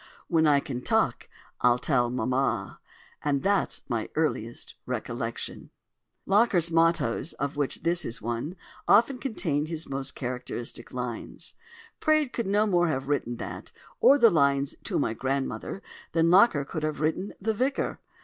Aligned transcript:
When 0.27 0.47
I 0.47 0.59
can 0.59 0.81
talk 0.81 1.29
I'll 1.59 1.77
tell 1.77 2.09
Mamma.' 2.09 2.79
—And 3.23 3.43
that's 3.43 3.83
my 3.87 4.09
earliest 4.15 4.73
recollection." 4.87 5.69
(Locker's 6.25 6.71
"mottoes," 6.71 7.33
of 7.33 7.55
which 7.55 7.83
this 7.83 8.03
is 8.03 8.19
one, 8.19 8.55
often 8.87 9.19
contain 9.19 9.67
his 9.67 9.87
most 9.87 10.15
characteristic 10.15 10.91
lines.) 10.91 11.53
Praed 11.99 12.33
could 12.33 12.47
no 12.47 12.65
more 12.65 12.87
have 12.87 13.09
written 13.09 13.35
that, 13.37 13.71
or 13.99 14.17
the 14.17 14.31
lines 14.31 14.73
"To 14.85 14.97
my 14.97 15.13
Grandmother," 15.13 15.83
than 16.13 16.31
Locker 16.31 16.65
could 16.65 16.81
have 16.81 16.99
written 16.99 17.35
"The 17.39 17.53
Vicar." 17.53 17.99